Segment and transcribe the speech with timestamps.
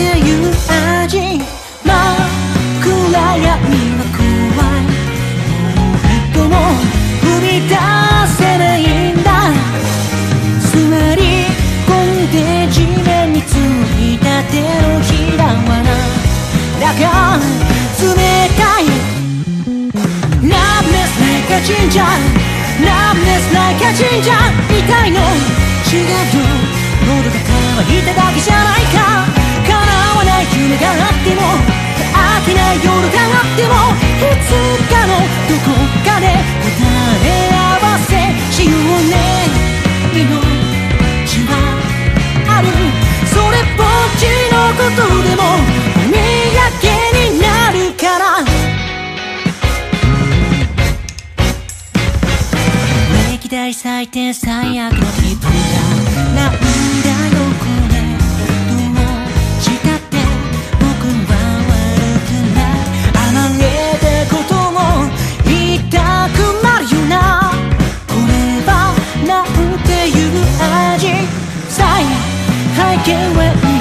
[0.00, 1.84] っ
[2.80, 3.48] 暗闇
[3.96, 4.24] は怖
[4.78, 4.88] い。
[6.34, 6.54] もうも
[7.20, 7.74] 踏み出
[8.38, 8.80] せない
[9.12, 9.28] んだ。
[10.72, 10.78] 座
[11.16, 11.20] り
[11.86, 12.36] 込んで
[12.72, 15.88] 地面についた手のひらはな。
[16.80, 16.94] だ
[18.00, 18.04] 冷
[18.56, 18.82] たい。
[20.40, 22.00] Numbness like a ginger
[22.80, 25.20] Numbness like a ginger 痛いの。
[25.90, 26.14] 違うよ
[27.06, 28.69] 喉が渇いただけじゃない。
[32.82, 33.74] 夜があっても
[34.20, 34.48] いつ
[34.90, 35.12] かの
[35.48, 35.68] どこ
[36.04, 36.68] かで答
[37.24, 38.10] え合わせ
[38.52, 38.78] しよう
[39.08, 39.14] ね。
[40.12, 40.24] 命
[41.46, 41.50] は
[42.48, 42.66] ある
[43.26, 43.86] それっぽっ
[44.18, 45.42] ちのことでも
[45.96, 46.84] お土産
[47.28, 48.22] になるから。
[53.32, 55.42] 歴代最低最悪の気分
[56.34, 56.52] がなん。
[73.04, 73.79] get wet.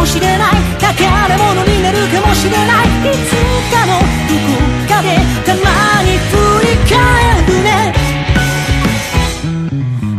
[0.00, 0.56] もしれない。
[0.80, 2.88] 宝物になるかもしれない。
[3.04, 3.36] いつ
[3.68, 4.56] かのどこ
[4.88, 6.96] かでたまに振り返
[7.44, 7.92] るね。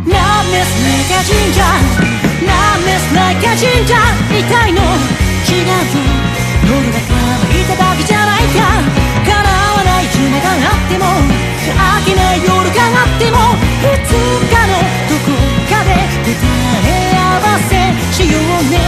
[0.06, 1.66] Numbness like a ginger
[2.46, 3.98] Numbness like a ginger
[4.30, 4.78] 痛いの。
[5.50, 5.74] 違う
[6.62, 7.18] 夜が乾
[7.50, 8.62] いただけじゃないか。
[9.26, 11.06] 叶わない夢があっても。
[11.74, 13.58] 飽きない夜があっても。
[13.82, 14.14] いつ
[14.46, 14.78] かの
[15.10, 15.34] どこ
[15.68, 15.90] かで
[16.22, 16.38] 答
[16.86, 17.72] え合わせ
[18.14, 18.81] しようね。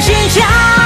[0.00, 0.79] Xin